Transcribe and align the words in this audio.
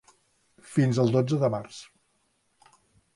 Fins 0.77 1.01
al 1.03 1.13
dotze 1.17 1.39
de 1.45 1.51
març. 1.57 1.83